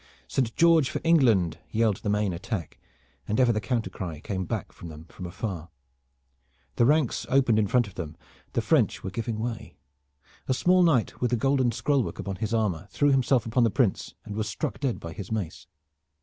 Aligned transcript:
"Saint 0.27 0.55
George 0.55 0.89
for 0.89 0.99
England!" 1.03 1.59
yelled 1.69 1.97
the 1.97 2.09
main 2.09 2.33
attack, 2.33 2.79
and 3.27 3.39
ever 3.39 3.53
the 3.53 3.61
counter 3.61 3.91
cry 3.91 4.19
came 4.19 4.45
back 4.45 4.75
to 4.75 4.87
them 4.87 5.05
from 5.09 5.27
afar. 5.27 5.69
The 6.77 6.87
ranks 6.87 7.27
opened 7.29 7.59
in 7.59 7.67
front 7.67 7.85
of 7.85 7.93
them. 7.93 8.17
The 8.53 8.63
French 8.63 9.03
were 9.03 9.11
giving 9.11 9.37
way. 9.37 9.77
A 10.47 10.55
small 10.55 10.81
knight 10.81 11.21
with 11.21 11.37
golden 11.37 11.71
scroll 11.71 12.01
work 12.03 12.17
upon 12.17 12.37
his 12.37 12.51
armor 12.51 12.87
threw 12.89 13.11
himself 13.11 13.45
upon 13.45 13.63
the 13.63 13.69
Prince 13.69 14.15
and 14.25 14.35
was 14.35 14.49
struck 14.49 14.79
dead 14.79 14.99
by 14.99 15.13
his 15.13 15.31
mace. 15.31 15.67